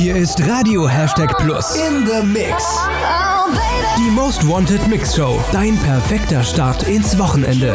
[0.00, 2.64] Hier ist Radio Hashtag Plus in the Mix.
[3.98, 5.38] Die Most Wanted Mix Show.
[5.52, 7.74] Dein perfekter Start ins Wochenende.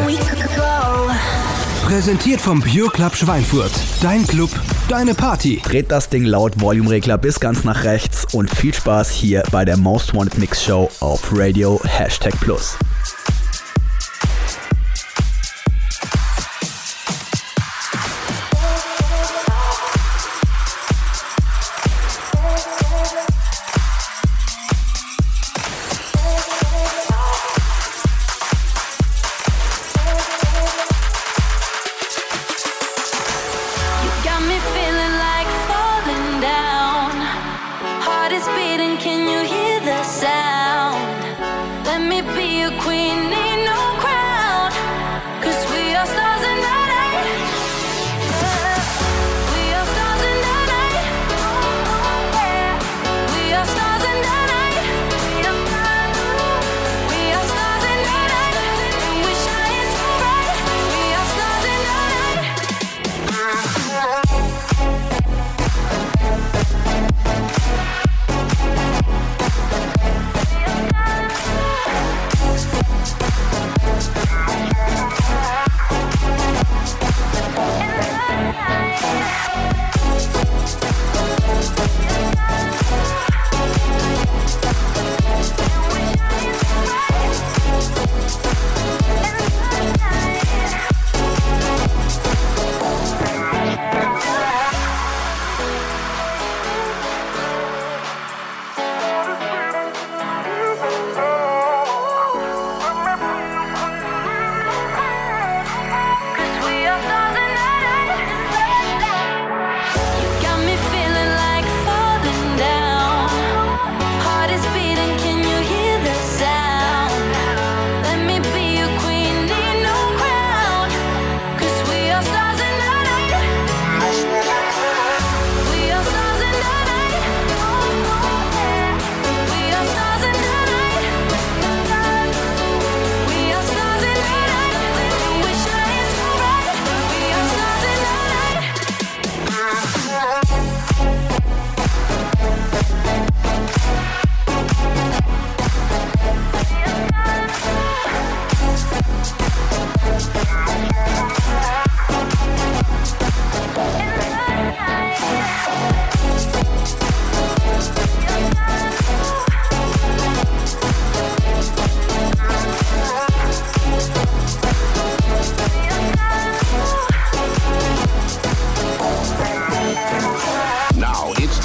[1.84, 3.70] Präsentiert vom Pure Club Schweinfurt.
[4.02, 4.50] Dein Club,
[4.88, 5.62] deine Party.
[5.64, 9.76] Dreht das Ding laut, Volumeregler bis ganz nach rechts und viel Spaß hier bei der
[9.76, 12.76] Most Wanted Mix Show auf Radio Hashtag Plus.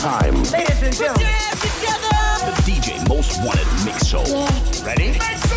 [0.02, 0.34] time.
[0.34, 1.28] Ladies and gentlemen,
[2.44, 4.24] the DJ Moestwanted mix show.
[4.26, 4.84] Yeah.
[4.84, 5.14] Ready?
[5.20, 5.51] Let's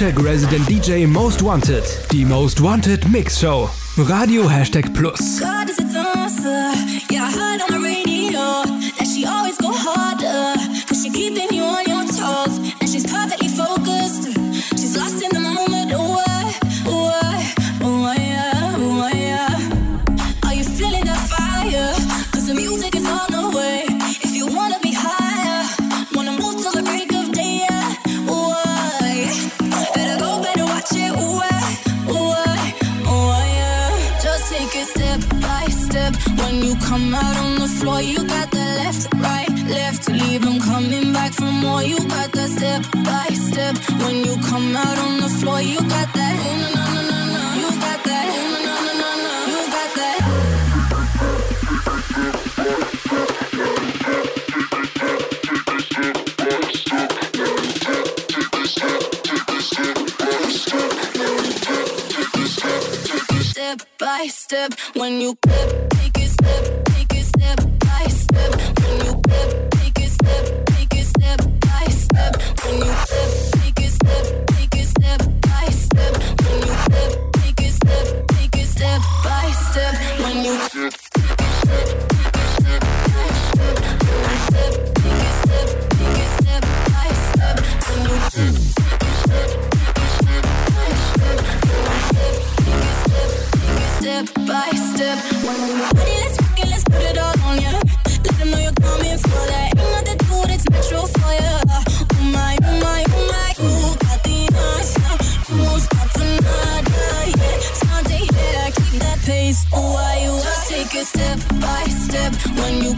[0.00, 1.84] Hashtag Resident DJ Most Wanted.
[2.08, 3.68] Die Most Wanted Mix Show.
[3.98, 5.38] Radio Hashtag Plus.
[5.38, 6.72] God is a dancer.
[7.12, 7.79] Yeah, I heard on the
[44.04, 46.36] When you come out on the floor, you got that.
[47.60, 48.28] You got that.
[49.48, 50.20] You got that.
[63.42, 65.89] Step by step when you clip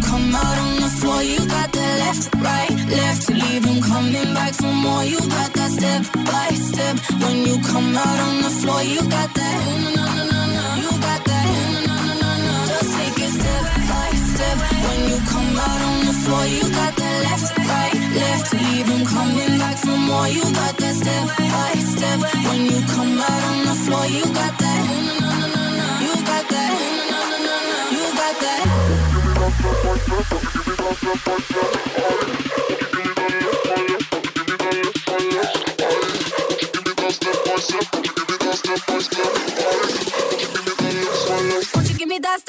[0.03, 1.23] come out on the floor.
[1.23, 3.31] You got that left, right, left.
[3.31, 5.05] Leave them coming back for more.
[5.05, 6.97] You got that step by step.
[7.23, 9.57] When you come out on the floor, you got that.
[9.63, 10.65] Ooh, no, no, no, no.
[10.83, 11.45] You got that.
[11.47, 12.55] Ooh, no, no, no, no.
[12.71, 14.57] Just take it step by step.
[14.87, 18.49] When you come out on the floor, you got that left, right, left.
[18.55, 20.29] Leave them coming back for more.
[20.29, 22.19] You got that step by step.
[22.49, 24.81] When you come out on the floor, you got that.
[24.91, 25.89] Ooh, no, no, no, no.
[26.07, 26.71] You got that.
[26.75, 27.79] Ooh, no, no, no, no.
[27.97, 29.02] You got that.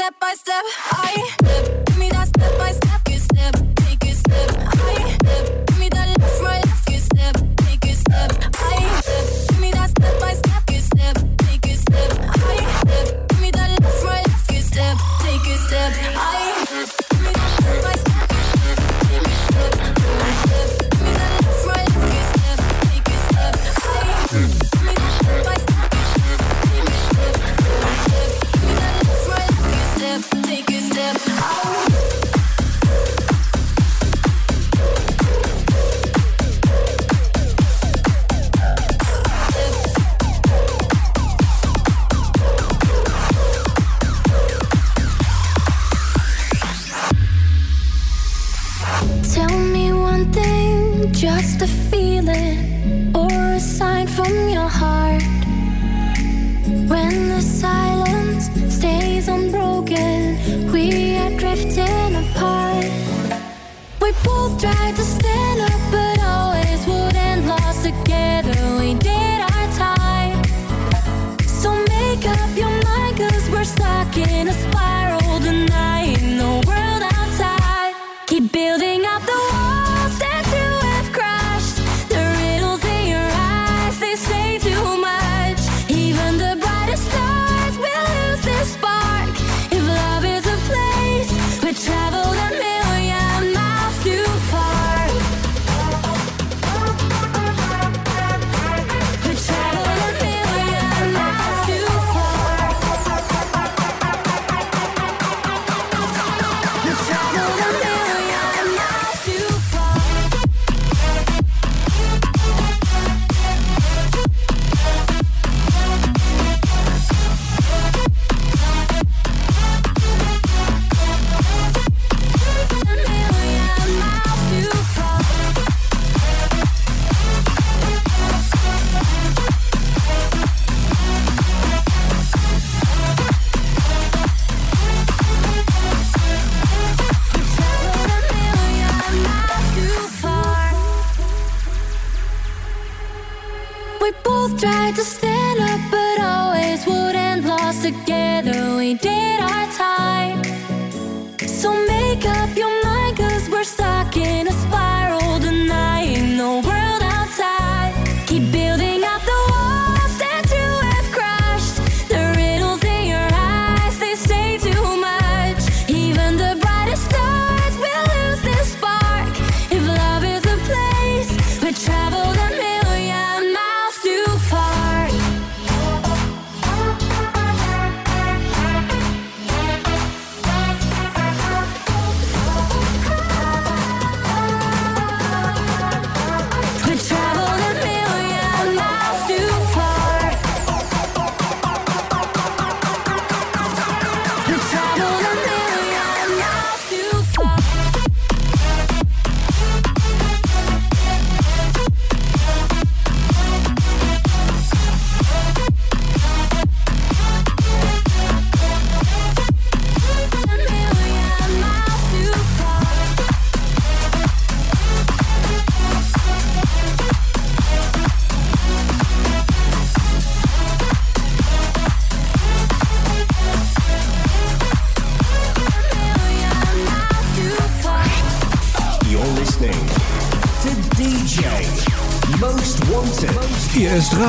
[0.03, 0.63] step by step.
[0.91, 1.42] I
[64.63, 65.72] tried to stand up.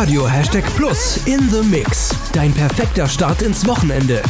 [0.05, 2.11] Radio Hashtag Plus in the Mix.
[2.33, 4.23] Dein perfekter Start ins Wochenende.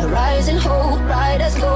[0.00, 1.69] A rising hope, bright as gold.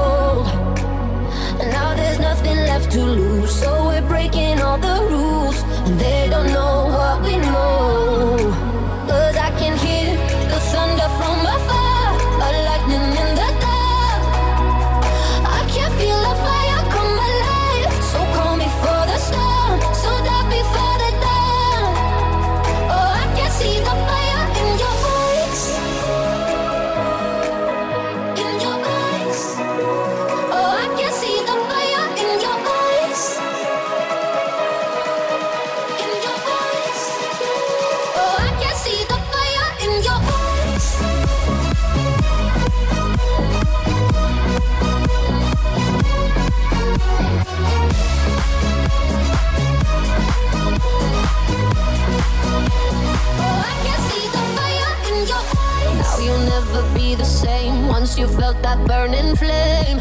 [58.45, 59.97] felt that burning flame.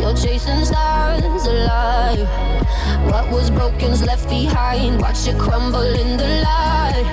[0.00, 2.26] You're chasing stars alive.
[3.10, 4.98] What was broken's left behind.
[4.98, 7.08] Watch it crumble in the light.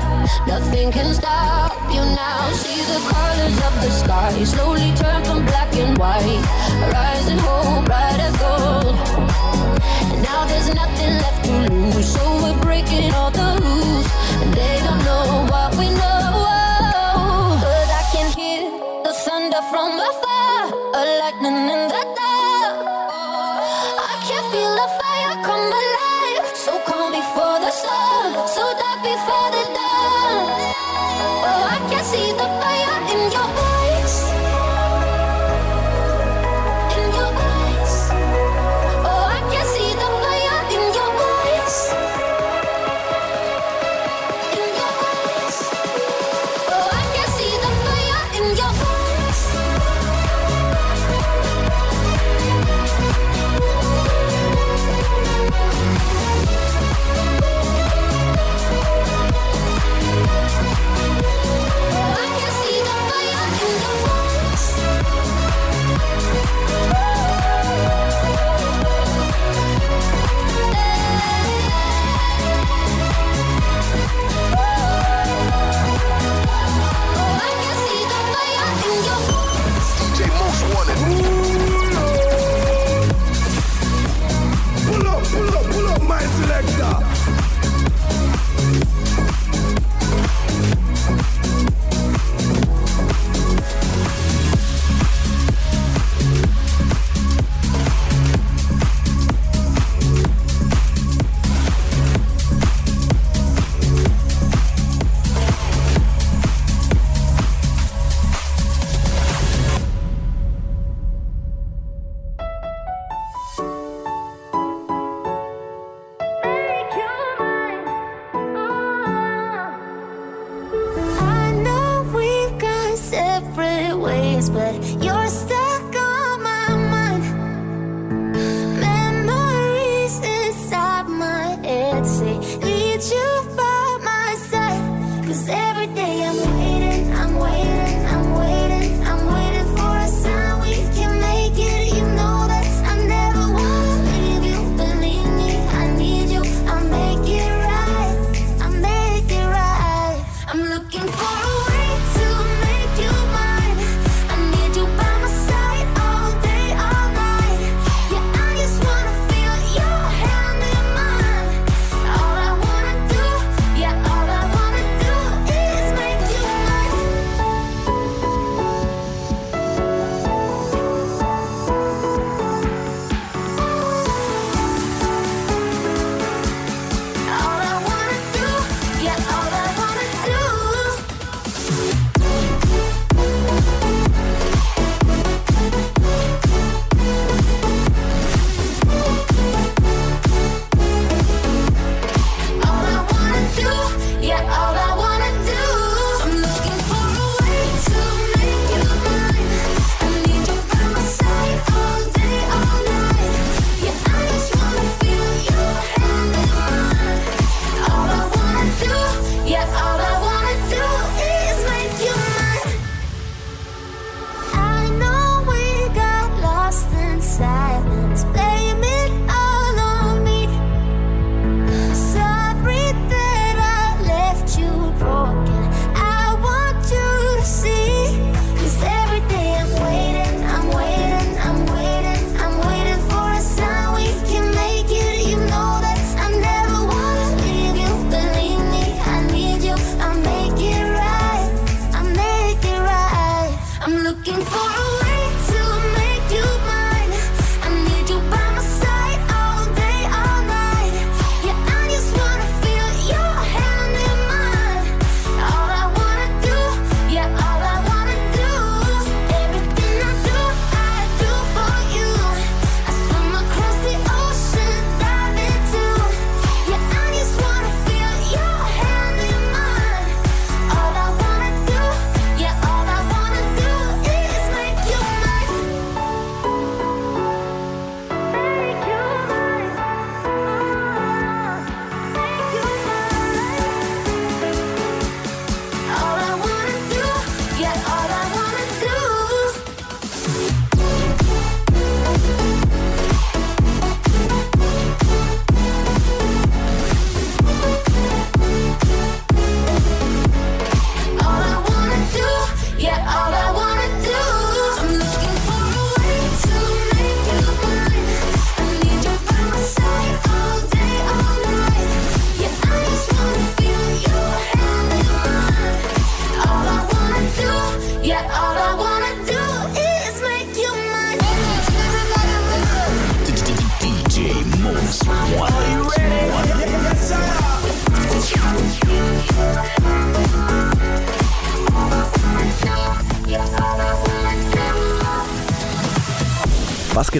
[0.48, 2.39] Nothing can stop you now.
[2.62, 6.43] See the colors of the sky slowly turn from black and white.
[6.93, 8.95] Rising hope, bright as gold.
[10.12, 12.07] And now there's nothing left to lose.
[12.15, 14.07] So we're breaking all the rules.
[14.41, 15.59] And they don't know why.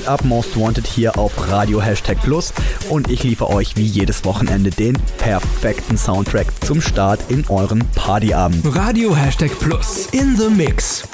[0.10, 2.52] Ab, Most Wanted hier auf Radio Hashtag Plus
[2.90, 8.76] und ich liefere euch wie jedes Wochenende den perfekten Soundtrack zum Start in euren Partyabend.
[8.76, 11.09] Radio Hashtag Plus in the Mix.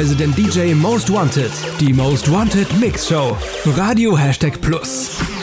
[0.00, 1.52] Resident DJ Most Wanted.
[1.78, 3.36] Die Most Wanted Mix Show.
[3.76, 5.39] Radio Hashtag Plus.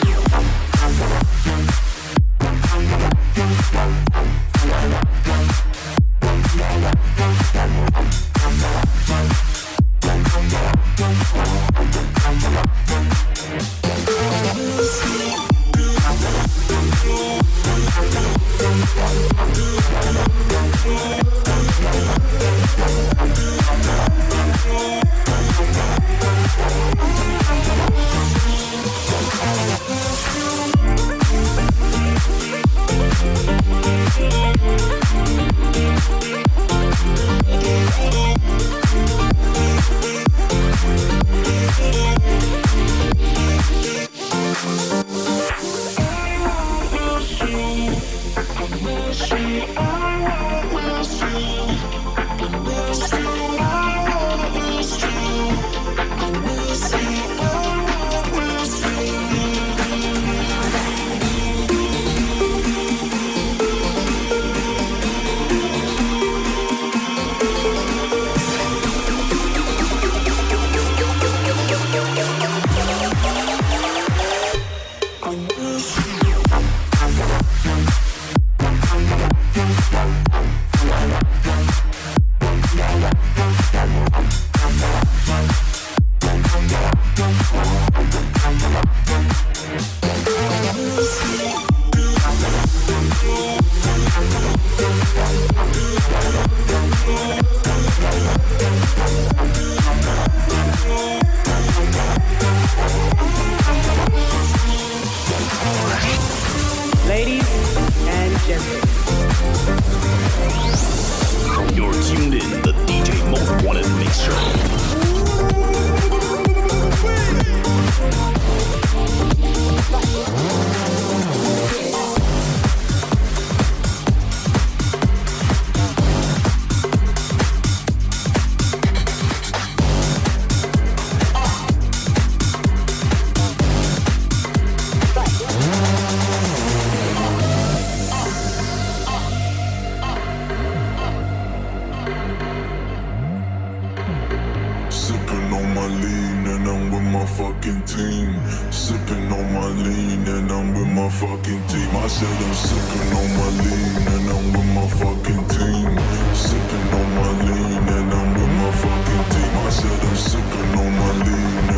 [148.28, 148.72] lean.
[148.72, 151.90] Sipping on my lean and I'm with my fucking team.
[151.96, 155.88] I said I'm sipping on my lean and I'm with my fucking team.
[156.34, 159.52] Sipping on my lean and I'm with my fucking team.
[159.66, 161.77] I said I'm sipping on my lean.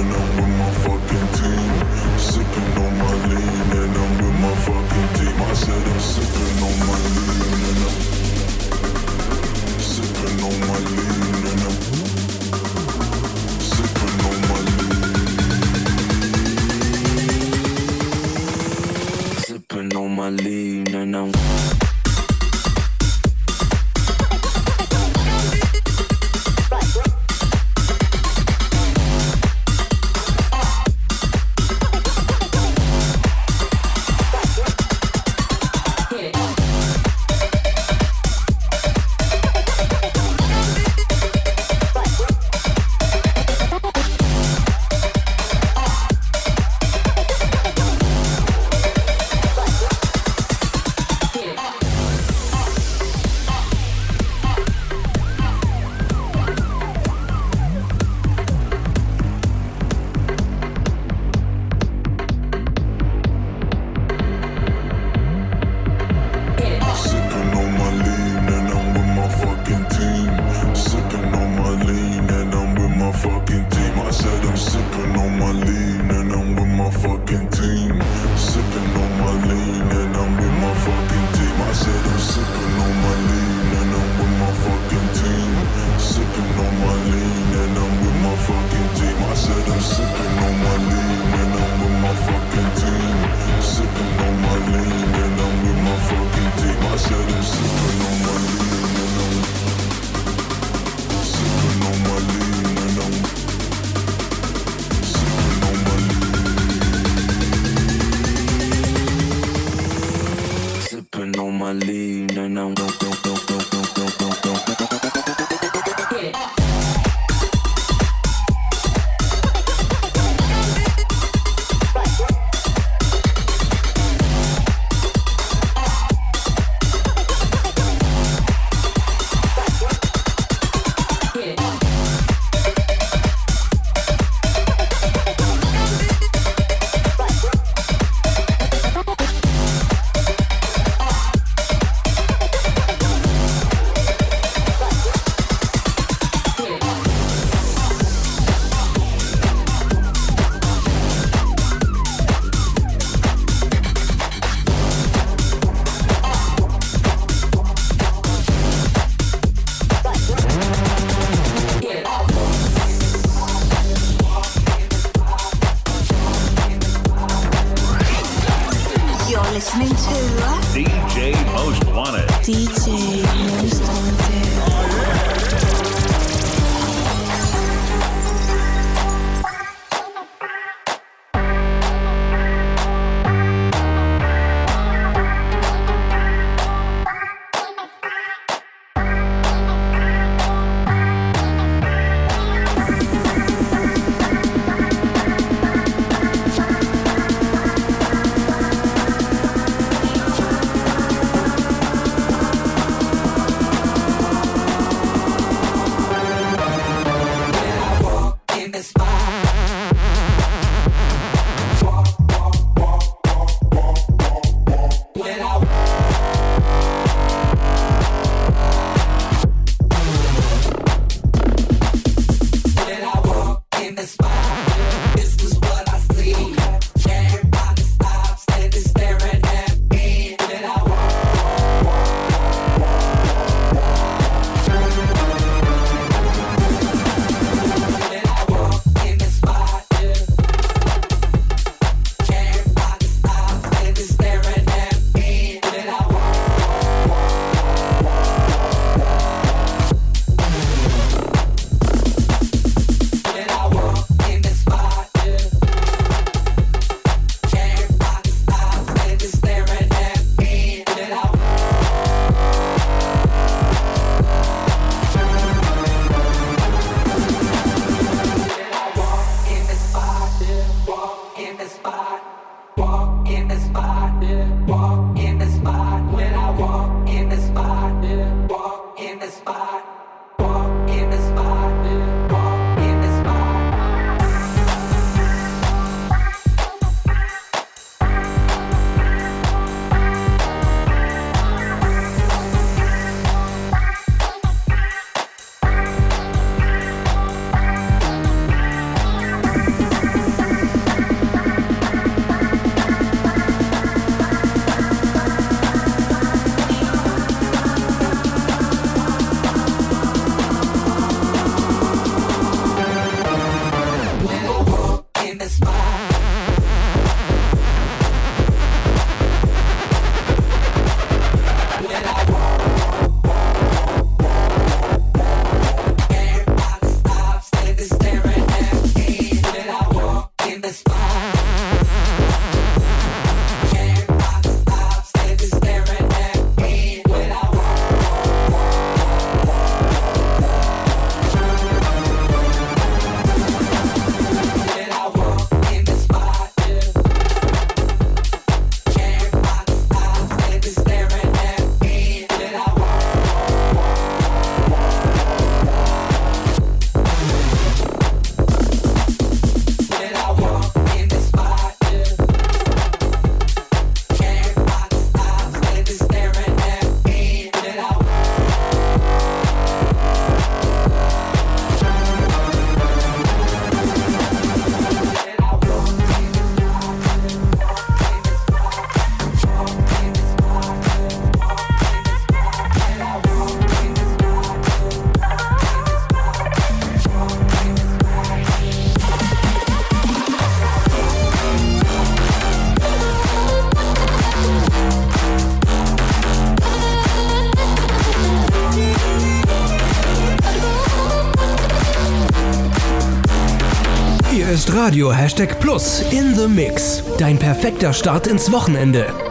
[404.80, 407.02] Radio Hashtag Plus in the Mix.
[407.18, 409.29] Dein perfekter Start ins Wochenende.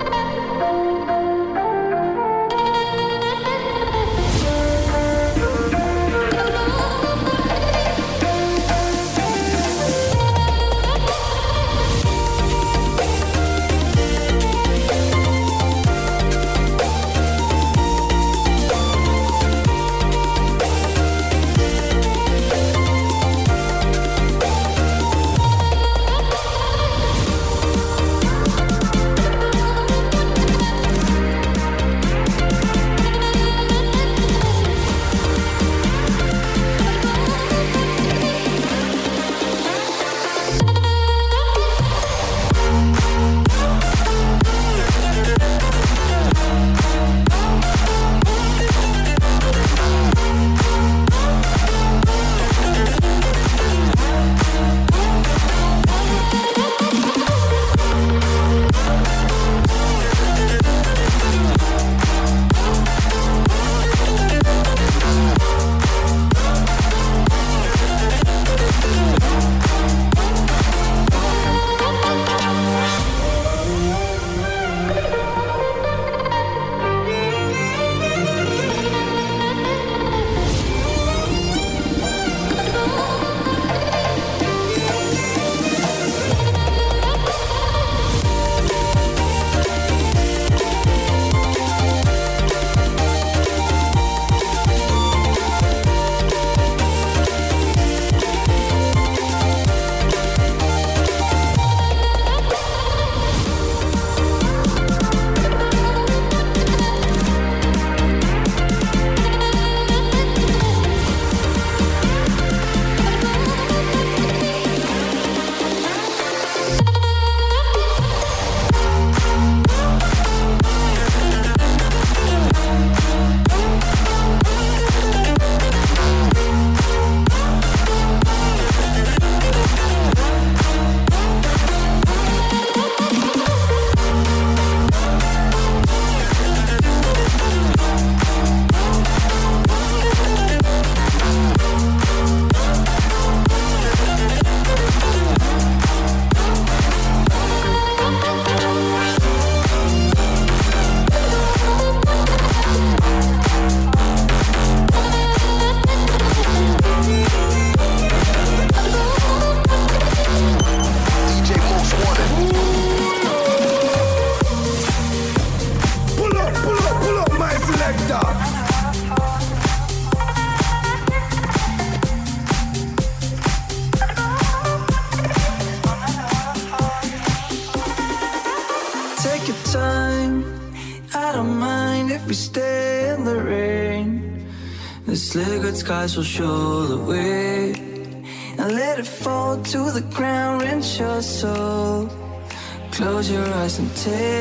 [194.04, 194.39] Take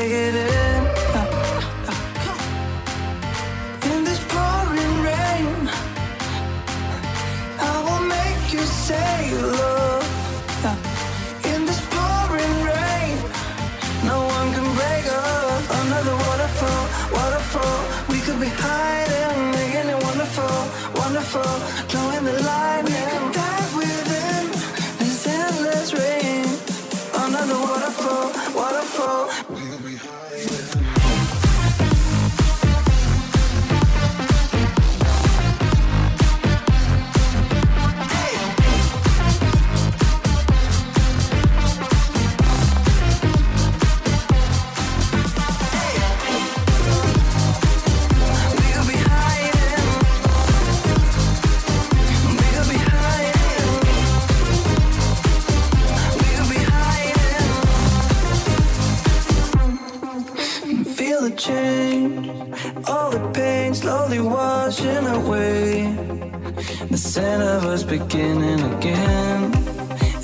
[67.89, 69.53] beginning again.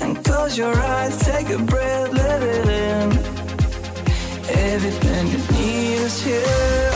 [0.00, 3.12] And close your eyes, take a breath, let it in.
[4.74, 6.92] Everything you need is here.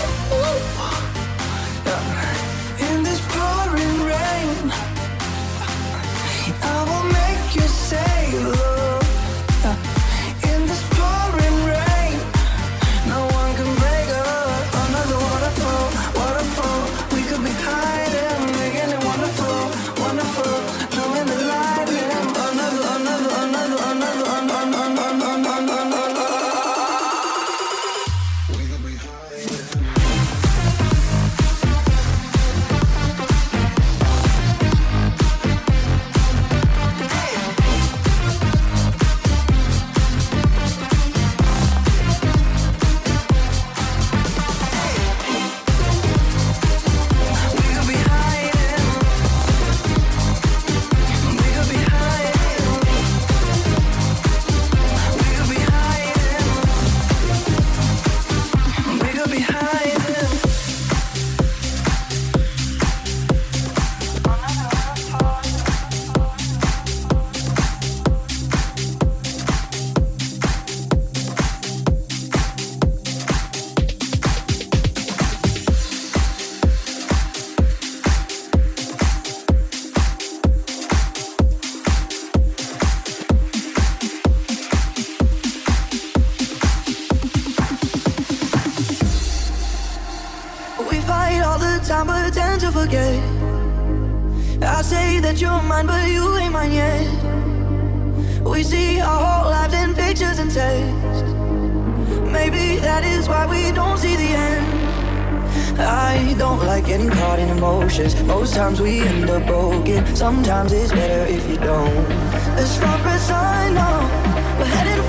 [2.88, 4.64] In this pouring rain,
[6.62, 8.69] I will make you say,
[91.90, 93.18] time, but tend to forget.
[94.62, 97.06] I say that you're mine, but you ain't mine yet.
[98.42, 101.34] We see our whole lives in pictures and text.
[102.36, 104.66] Maybe that is why we don't see the end.
[105.80, 108.14] I don't like getting caught in emotions.
[108.22, 110.04] Most times we end up broken.
[110.14, 112.06] Sometimes it's better if you don't.
[112.64, 113.96] As far as I know,
[114.58, 115.02] we're heading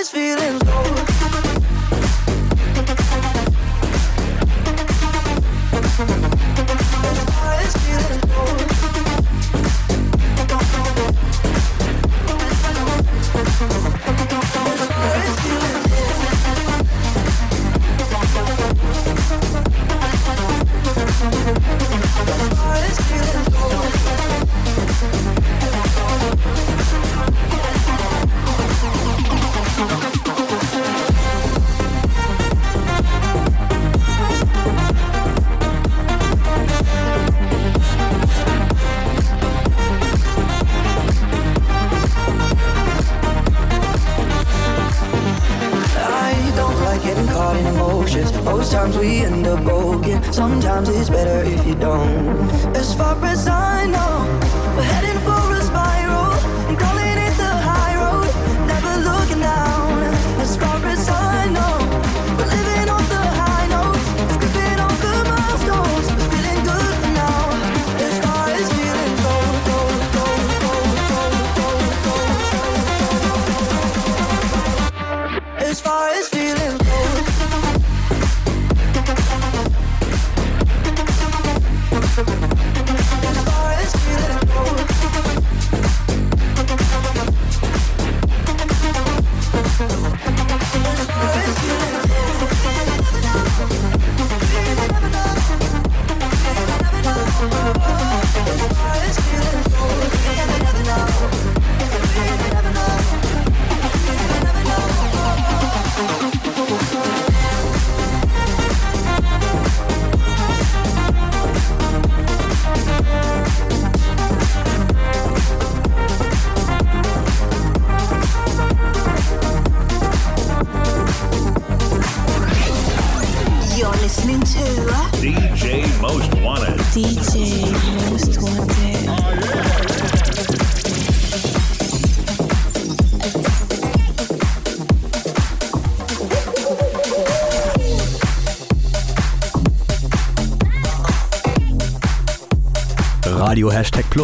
[0.00, 0.80] As feelings go.
[7.58, 8.19] As feelings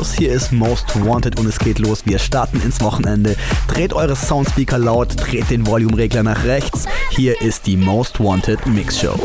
[0.06, 2.06] Plus, hier ist Most Wanted und es geht los.
[2.06, 3.34] Wir starten ins Wochenende.
[3.66, 6.86] Dreht eure Soundspeaker laut, dreht den Volumeregler nach rechts.
[7.10, 9.18] Hier ist die Most Wanted Mix Show.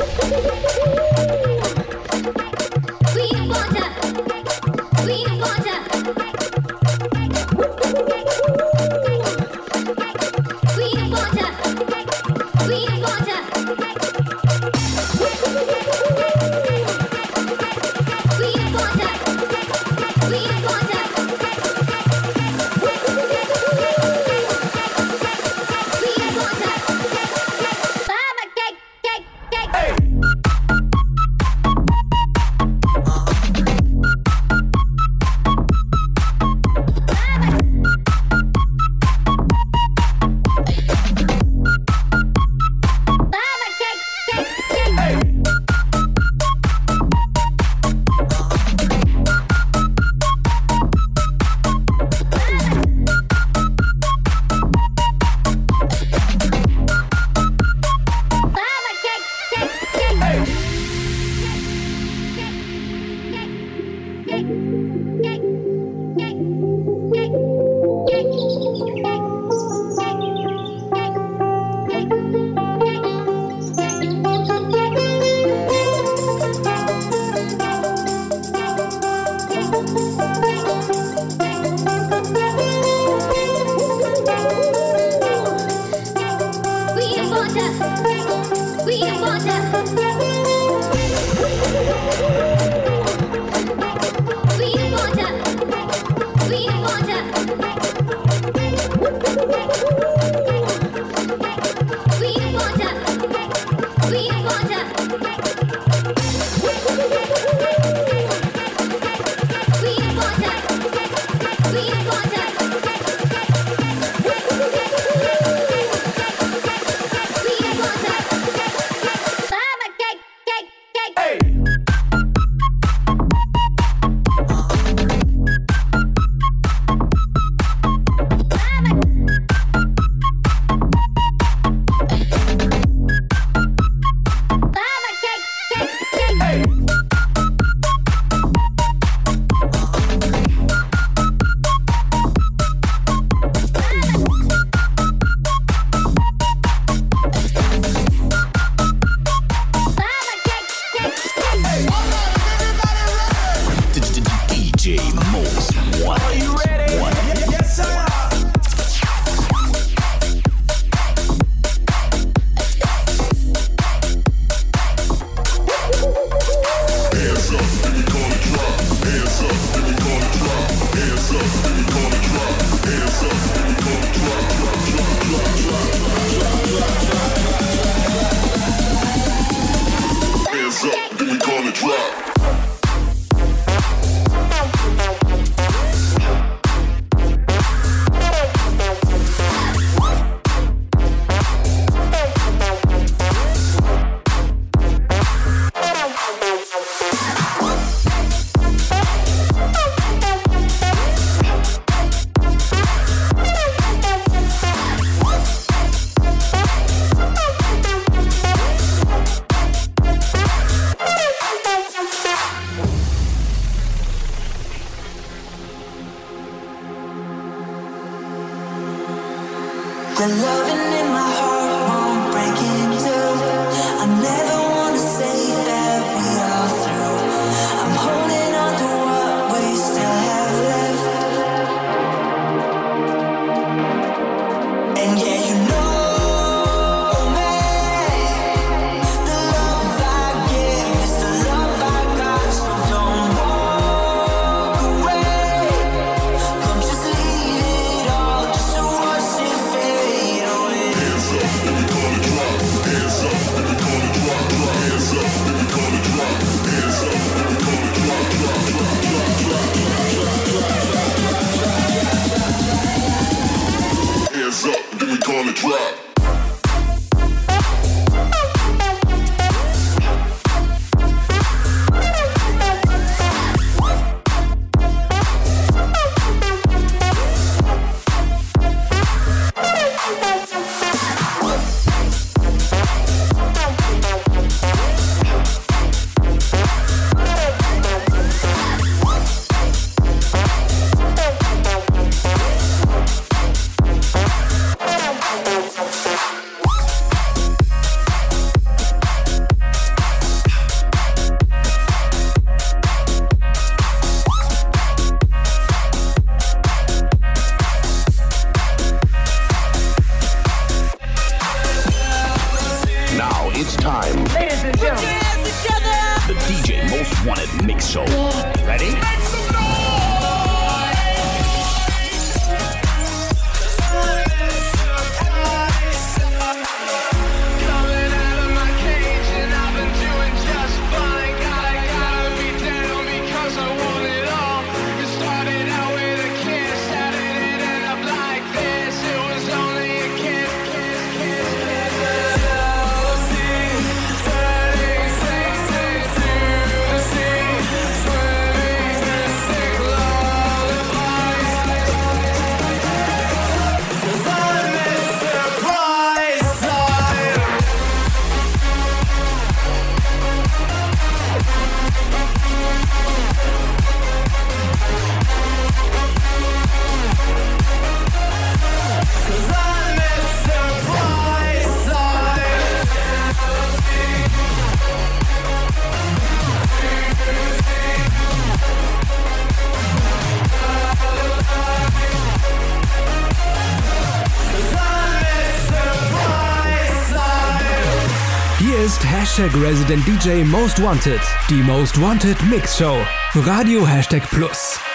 [389.32, 391.22] Hashtag Resident DJ Most Wanted.
[391.50, 393.02] Die Most Wanted Mix Show.
[393.34, 394.91] Radio Hashtag Plus.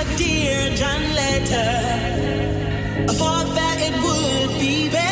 [0.00, 1.70] a dear John letter.
[3.08, 5.09] I thought that it would be better.